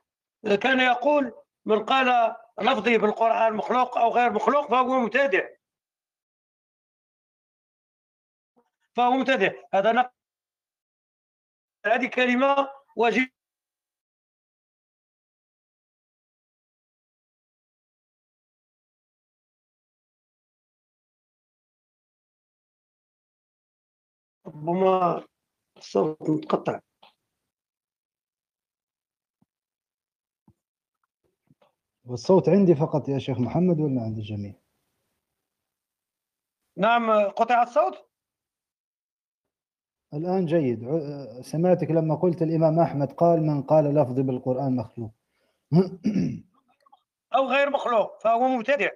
[0.62, 5.48] كان يقول من قال لفظي بالقرآن مخلوق أو غير مخلوق فهو مبتدع.
[8.96, 9.52] فهو مبتدع.
[9.74, 10.10] هذا نقل.
[11.86, 13.28] هذه كلمة واجب
[24.50, 25.24] ربما
[25.76, 26.80] الصوت متقطع.
[32.04, 34.54] والصوت عندي فقط يا شيخ محمد ولا عند الجميع؟
[36.76, 38.10] نعم قطع الصوت؟
[40.14, 40.80] الآن جيد.
[41.40, 45.14] سمعتك لما قلت الإمام أحمد قال من قال لفظي بالقرآن مخلوق.
[47.36, 48.90] أو غير مخلوق فهو مبتدع.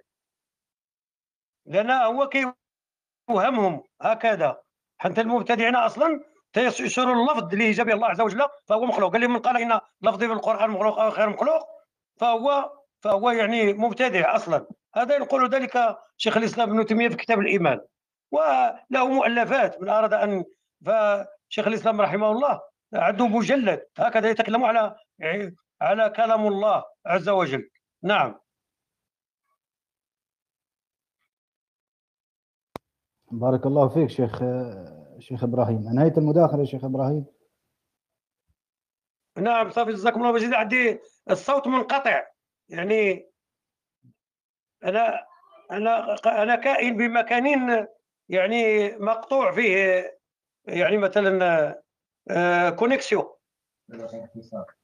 [1.66, 4.63] لأن هو كيوهمهم هكذا.
[5.04, 6.20] حتى المبتدعين أصلا
[6.52, 9.12] تيسروا اللفظ اللي جاب الله عز وجل فهو مخلوق.
[9.12, 11.62] قال لي من قال إن لفظي بالقران مخلوق أو غير مخلوق
[12.20, 14.66] فهو فهو يعني مبتدع أصلا.
[14.94, 17.80] هذا يقول ذلك شيخ الإسلام ابن تيمية في كتاب الإيمان.
[18.32, 20.44] وله مؤلفات من أراد أن
[20.86, 22.60] فشيخ الإسلام رحمه الله
[22.94, 24.96] عنده مجلد هكذا يتكلم على
[25.80, 27.70] على كلام الله عز وجل.
[28.02, 28.34] نعم.
[33.38, 34.42] بارك الله فيك شيخ
[35.18, 35.88] شيخ إبراهيم.
[35.88, 37.24] أنهيت المداخلة يا شيخ إبراهيم؟
[39.38, 42.22] نعم صافي جزاكم الله بجد عندي الصوت منقطع.
[42.68, 43.30] يعني
[44.84, 45.26] أنا
[45.70, 47.86] أنا أنا كائن بمكان
[48.28, 50.18] يعني مقطوع فيه
[50.64, 51.74] يعني مثلا
[52.30, 53.24] آه، كونيكسيون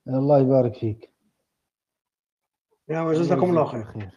[0.09, 1.11] الله يبارك فيك.
[2.89, 4.11] نعم جزاكم الله خير.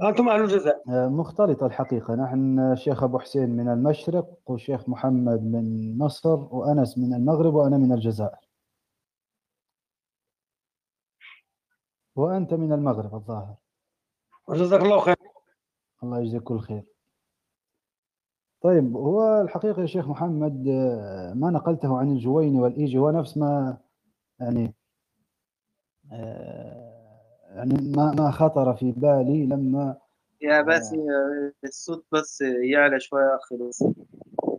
[0.00, 0.82] خير أنتم أهل الجزاء.
[0.88, 2.14] آه، مختلطة الحقيقة.
[2.14, 7.92] نحن شيخ أبو حسين من المشرق وشيخ محمد من مصر وأنس من المغرب وأنا من
[7.92, 8.48] الجزائر.
[12.16, 13.54] وأنت من المغرب الظاهر.
[14.50, 15.16] جزاك الله خير.
[16.02, 16.84] الله يجزيك كل خير.
[18.60, 23.78] طيب هو الحقيقة يا شيخ محمد آه، ما نقلته عن الجويني والإيجي هو نفس ما
[24.40, 24.74] يعني
[26.12, 26.85] آه،
[27.56, 29.96] يعني ما ما خطر في بالي لما
[30.40, 30.96] يا باسي
[31.64, 33.84] الصوت بس يعلى شوية يا أخي بس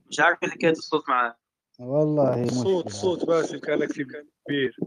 [0.10, 1.36] مش عارف حكاية الصوت معاه
[1.80, 4.78] والله صوت مشكلة صوت باسل كان كبير.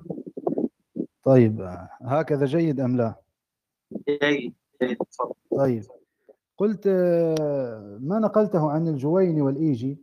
[1.24, 3.14] طيب آه، هكذا جيد أم لا؟
[4.08, 5.34] جيد جيد تفضل.
[5.56, 5.82] طيب
[6.58, 9.98] قلت آه، ما نقلته عن الجويني والإيجي؟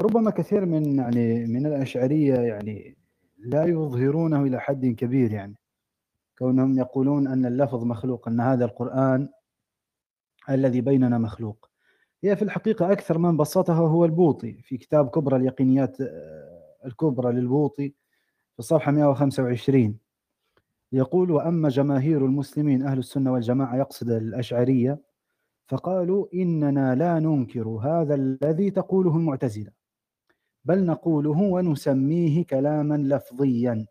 [0.00, 2.96] ربما كثير من يعني من الأشعرية يعني
[3.38, 5.54] لا يظهرونه إلى حد كبير يعني.
[6.38, 9.28] كونهم يقولون أن اللفظ مخلوق أن هذا القرآن
[10.50, 11.70] الذي بيننا مخلوق.
[12.24, 14.52] هي في الحقيقة أكثر من بسطها هو البوطي.
[14.62, 17.88] في كتاب كبرى اليقينيات آه، الكبرى للبوطي
[18.52, 19.98] في الصفحة 125
[20.92, 24.98] يقول وأما جماهير المسلمين أهل السنة والجماعة يقصد الأشعرية
[25.66, 29.70] فقالوا إننا لا ننكر هذا الذي تقوله المعتزلة
[30.64, 33.86] بل نقوله ونسميه كلاما لفظيا.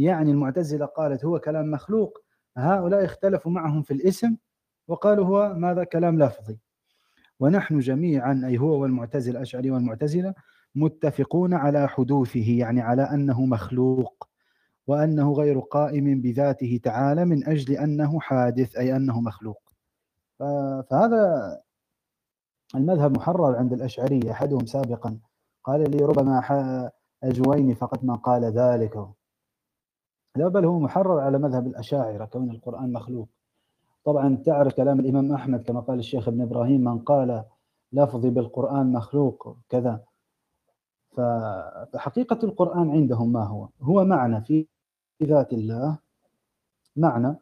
[0.00, 2.18] يعني المعتزلة قالت هو كلام مخلوق
[2.56, 4.36] هؤلاء اختلفوا معهم في الاسم
[4.88, 6.58] وقالوا هو ماذا كلام لفظي.
[7.40, 10.34] ونحن جميعا أي هو والمعتزلة الأشعري والمعتزلة
[10.74, 14.28] متفقون على حدوثه يعني على أنه مخلوق
[14.86, 19.62] وأنه غير قائم بذاته تعالى من أجل أنه حادث أي أنه مخلوق.
[20.38, 21.60] فهذا
[22.74, 25.18] المذهب محرر عند الأشعرية أحدهم سابقا
[25.64, 26.90] قال لي ربما
[27.24, 29.06] الجويني فقط ما قال ذلك.
[30.36, 33.28] لا بل هو محرر على مذهب الأشاعرة كون القرآن مخلوق.
[34.04, 37.44] طبعا تعرف كلام الإمام أحمد كما قال الشيخ ابن إبراهيم من قال
[37.92, 40.00] لفظي بالقرآن مخلوق كذا.
[41.10, 44.66] فحقيقة القرآن عندهم ما هو؟ هو معنى في
[45.22, 45.98] ذات الله
[46.96, 47.36] معنى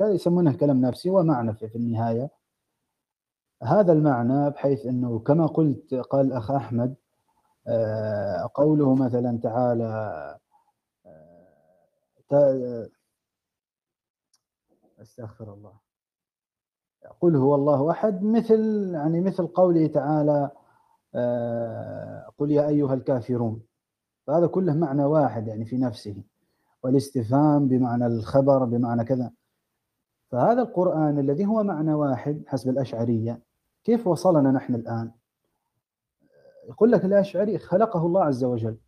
[0.00, 2.30] يسمونه كلام نفسي ومعنى في النهاية.
[3.62, 6.94] هذا المعنى بحيث أنه كما قلت قال الأخ أحمد
[7.66, 10.38] آه، قوله مثلا تعالى
[15.00, 15.72] أستغفر الله.
[17.20, 20.50] قل هو الله أحد مثل يعني مثل قوله تعالى
[21.14, 23.62] آه، قل يا أيها الكافرون.
[24.26, 26.22] فهذا كله معنى واحد يعني في نفسه.
[26.82, 29.32] والاستفهام بمعنى الخبر بمعنى كذا.
[30.30, 33.40] فهذا القرآن الذي هو معنى واحد حسب الأشعرية
[33.84, 35.12] كيف وصلنا نحن الآن؟
[36.68, 38.78] يقول لك الأشعري خلقه الله عز وجل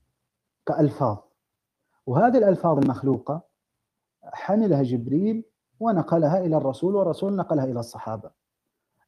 [0.66, 1.18] كألفاظ.
[2.10, 3.42] وهذه الألفاظ المخلوقة
[4.24, 5.44] حملها جبريل
[5.80, 8.30] ونقلها إلى الرسول والرسول نقلها إلى الصحابة.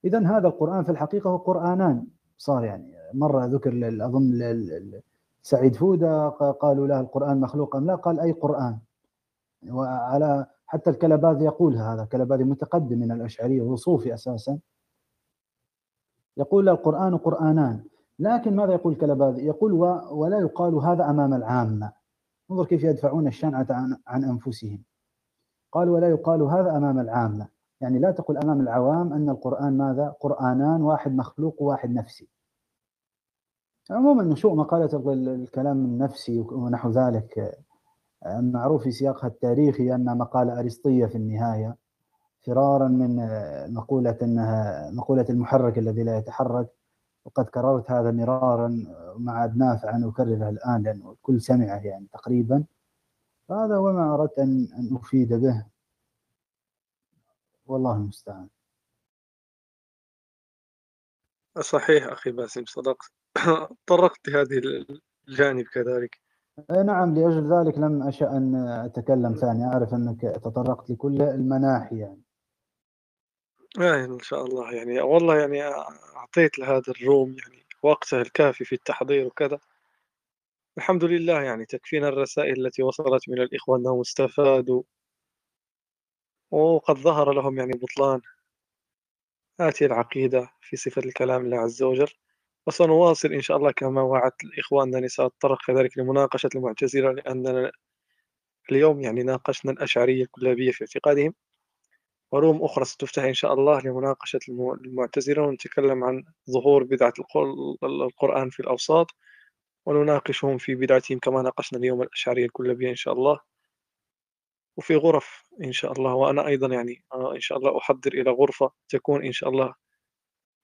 [0.05, 2.07] إذا هذا القرآن في الحقيقة هو قرآنان.
[2.39, 5.01] صار يعني مرة ذكر أظن
[5.43, 8.79] سعيد فودة قالوا له القرآن مخلوق أم لا؟ قال أي قرآن.
[9.71, 14.59] وعلى حتى الكلباذي يقولها هذا كلباذي متقدم من الأشعرية وصوفي أساسا.
[16.37, 17.85] يقول القرآن قرآنان.
[18.19, 19.73] لكن ماذا يقول كلباذي يقول
[20.13, 22.02] ولا يقال هذا أمام العامة.
[22.53, 24.83] انظر كيف يدفعون الشنعة عن, عن أنفسهم.
[25.73, 27.49] قال ولا يقال هذا أمام العامة.
[27.81, 32.29] يعني لا تقول أمام العوام أن القرآن ماذا؟ قرآنان واحد مخلوق وواحد نفسي.
[33.91, 37.59] عموما نشوء مقالة الكلام النفسي ونحو ذلك.
[38.27, 41.77] معروف في سياقها التاريخي أنها مقالة أرسطية في النهاية
[42.47, 43.17] فرارا من
[43.75, 46.69] مقولة أنها مقولة المحرك الذي لا يتحرك.
[47.25, 48.85] وقد كررت هذا مرارا
[49.17, 52.65] مع عاد نافع أن أكرره الآن لأنه الكل سمعه يعني تقريبا.
[53.51, 55.67] هذا هو ما أردت أن أن أفيد به.
[57.67, 58.49] والله المستعان.
[61.61, 63.13] صحيح أخي باسم صدقت
[63.87, 64.61] طرقت لهذه
[65.29, 66.21] الجانب كذلك.
[66.71, 69.65] نعم لأجل ذلك لم أشأ أن أتكلم ثاني.
[69.65, 72.23] أعرف أنك تطرقت لكل المناحي يعني.
[73.81, 74.73] آه إن شاء الله.
[74.73, 75.63] يعني والله يعني
[76.17, 79.59] أعطيت لهذا الروم يعني وقته الكافي في التحضير وكذا.
[80.79, 84.83] الحمد لله يعني تكفينا الرسائل التي وصلت من الإخوة أنهم استفادوا.
[86.51, 88.21] وقد ظهر لهم يعني بطلان.
[89.61, 92.09] هذه العقيدة في صفة الكلام الله عز وجل.
[92.67, 97.73] وسنواصل إن شاء الله كما وعدت الإخوان أنني سأتطرق كذلك لمناقشة المعتزلة لأننا
[98.73, 101.35] اليوم يعني ناقشنا الأشعرية الكلابية في اعتقادهم.
[102.33, 104.41] وروم أخرى ستفتح إن شاء الله لمناقشة
[104.85, 107.13] المعتزلة ونتكلم عن ظهور بدعة
[107.83, 109.07] القرآن في الأوساط
[109.87, 113.41] ونناقشهم في بدعتهم كما ناقشنا اليوم الأشعرية الكلابية إن شاء الله.
[114.77, 119.25] وفي غرف إن شاء الله وأنا أيضا يعني إن شاء الله أحضر إلى غرفة تكون
[119.25, 119.75] إن شاء الله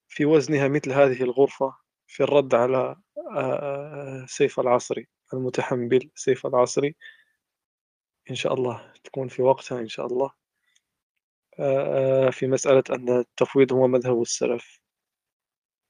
[0.08, 1.76] في وزنها مثل هذه الغرفة
[2.06, 2.96] في الرد على
[4.26, 6.96] سيف العصري المتحمل سيف العصري.
[8.30, 10.37] إن شاء الله تكون في وقتها إن شاء الله.
[12.30, 14.80] في مسألة أن التفويض هو مذهب السلف.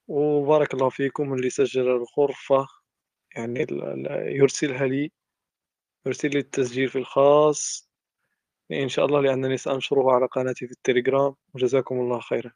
[0.08, 2.66] وبارك الله فيكم اللي سجل الغرفة
[3.36, 3.66] يعني
[4.36, 5.12] يرسلها لي
[6.06, 7.90] يرسل لي التسجيل في الخاص.
[8.72, 11.34] إن شاء الله لأنني سأنشره على قناتي في التليجرام.
[11.54, 12.52] وجزاكم الله خيرا.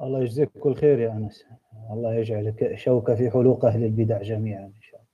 [0.00, 1.44] الله يجزيك كل خير يا أنس.
[1.90, 5.10] الله يجعلك شوكة في حلوق أهل البدع جميعا إن شاء الله.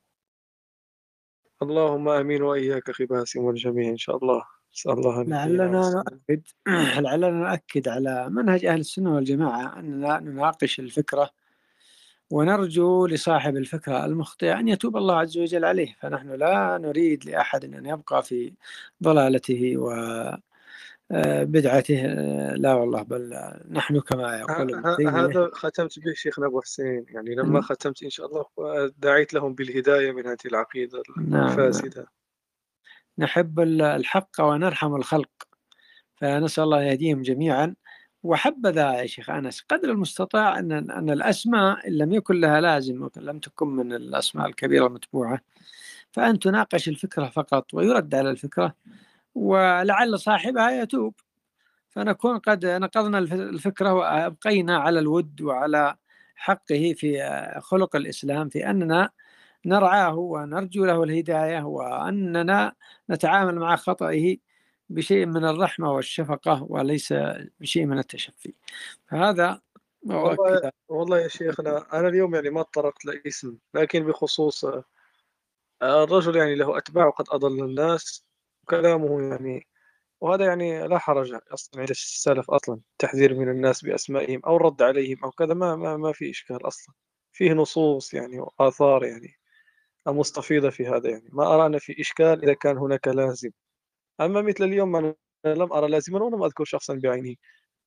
[1.63, 4.56] اللهم آمين وإياك أخي باسم والجميع إن شاء الله.
[4.77, 6.43] نسأل الله لعلنا نؤكد
[7.01, 11.31] لعلنا نؤكد على منهج أهل السنة والجماعة أننا نناقش الفكرة
[12.31, 15.97] ونرجو لصاحب الفكرة المخطئة أن يتوب الله عز وجل عليه.
[16.01, 18.53] فنحن لا نريد لأحد أن يبقى في
[19.03, 19.91] ضلالته و
[21.11, 24.75] آه، بدعته آه، لا والله بل نحن كما يقول
[25.09, 27.07] هذا ختمت به شيخنا أبو حسين.
[27.09, 28.45] يعني لما ختمت إن شاء الله
[28.99, 32.01] دعيت لهم بالهداية من هذه العقيدة نعم، الفاسدة.
[32.01, 32.26] نعم.
[33.19, 35.31] نحب الحق ونرحم الخلق.
[36.17, 37.75] فنسأل الله يهديهم جميعا.
[38.23, 43.39] وحبذا يا شيخ أنس قدر المستطاع ان أن الأسماء إن لم يكن لها لازم لم
[43.39, 45.41] تكن من الأسماء الكبيرة المتبوعة
[46.13, 48.75] فأن تناقش الفكرة فقط ويرد على الفكرة
[49.35, 51.15] ولعل صاحبها يتوب.
[51.91, 55.97] فنكون قد نقضنا الفكرة وأبقينا على الود وعلى
[56.37, 57.21] حقه في
[57.63, 59.11] خلق الإسلام في أننا
[59.67, 62.75] نرعاه ونرجو له الهداية وأننا
[63.11, 64.39] نتعامل مع خطئه
[64.91, 67.15] بشيء من الرحمة والشفقة وليس
[67.61, 68.55] بشيء من التشفي.
[69.09, 69.63] فهذا
[70.07, 74.67] والله, والله يا شيخنا أنا اليوم يعني ما طرقت لاسم لكن بخصوص
[75.83, 78.25] الرجل يعني له أتباع وقد أضل الناس
[78.71, 79.67] كلامه يعني
[80.23, 85.25] وهذا يعني لا حرج أصلا عند السلف أصلا التحذير من الناس بأسمائهم أو الرد عليهم
[85.25, 86.95] أو كذا ما ما, ما في إشكال أصلا.
[87.33, 89.35] فيه نصوص يعني وآثار يعني.
[90.13, 91.29] مستفيضة في هذا يعني.
[91.33, 93.51] ما أرى أن في إشكال إذا كان هناك لازم.
[94.21, 97.37] أما مثل اليوم أنا لم أرى لازما ولم أذكر شخصا بعينه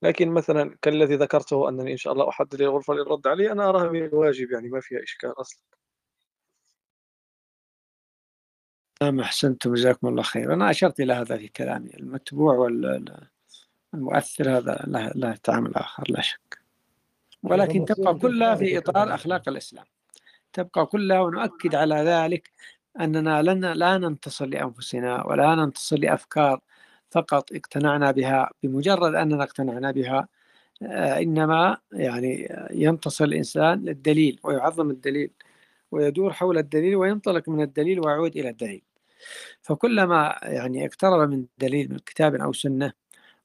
[0.01, 4.05] لكن مثلا كالذي ذكرته أنني إن شاء الله أحدد الغرفة للرد عليه أنا أراها من
[4.05, 5.61] الواجب يعني ما فيها إشكال أصلا.
[9.01, 11.89] نعم أحسنتم جزاكم الله خير أنا أشرت إلى هذا في كلامي.
[11.93, 12.55] المتبوع
[13.93, 16.59] والمؤثر هذا له, له تعامل آخر لا شك.
[17.43, 19.85] ولكن تبقى كلها في إطار أخلاق الإسلام.
[20.53, 22.51] تبقى كلها ونؤكد على ذلك
[22.99, 26.61] أننا لن لا ننتصر لأنفسنا ولا ننتصر لأفكار
[27.11, 30.27] فقط اقتنعنا بها بمجرد أننا اقتنعنا بها.
[30.83, 35.31] آه، إنما يعني ينتصر الإنسان للدليل ويعظم الدليل
[35.91, 38.83] ويدور حول الدليل وينطلق من الدليل ويعود إلى الدليل.
[39.61, 42.93] فكلما يعني اقترب من دليل من كتاب أو سنة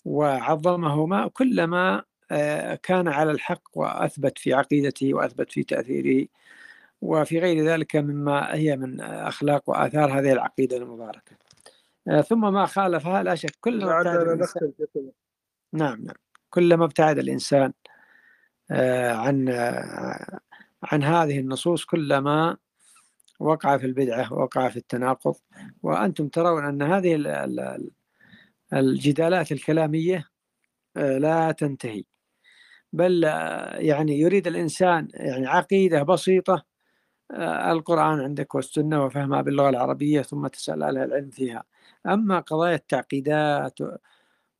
[0.04, 6.28] وعظمهما كلما آه، كان على الحق وأثبت في عقيدته وأثبت في تأثيره
[7.04, 11.36] وفي غير ذلك مما هي من أخلاق وآثار هذه العقيدة المباركة.
[12.08, 14.72] آه، ثم ما خالفها لا شك كلما ابتعد الإنسان.
[15.72, 16.16] نعم نعم.
[16.50, 17.72] كلما ابتعد الإنسان
[18.70, 19.48] آه، عن
[20.82, 22.56] عن هذه النصوص كلما
[23.40, 25.34] وقع في البدعة وقع في التناقض.
[25.82, 27.16] وأنتم ترون أن هذه
[28.72, 30.28] الجدالات الكلامية
[30.96, 32.04] آه، لا تنتهي.
[32.92, 36.73] بل آه، يعني يريد الإنسان يعني عقيدة بسيطة آه،
[37.72, 41.64] القرآن عندك والسنة وفهمها باللغة العربية ثم تسأل أهل العلم فيها.
[42.06, 43.78] أما قضايا التعقيدات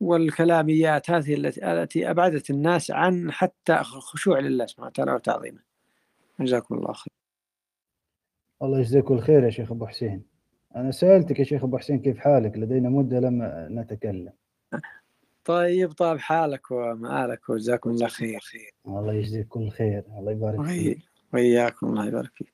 [0.00, 5.60] والكلاميات هذه التي أبعدت الناس عن حتى خشوع لله سبحانه وتعالى وتعظيمه.
[6.40, 7.12] جزاكم الله خير.
[8.62, 10.24] الله يجزيك الخير يا شيخ أبو حسين.
[10.76, 14.32] أنا سألتك يا شيخ أبو حسين كيف حالك؟ لدينا مدة لم نتكلم.
[15.44, 18.40] طيب طاب حالك ومآلك وجزاكم الله خير.
[18.86, 20.04] الله يجزيك كل خير.
[20.18, 20.98] الله يبارك فيك.
[21.32, 22.53] وإياكم الله يبارك فيك.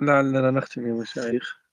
[0.00, 1.65] لعلنا نختم يا مشايخ.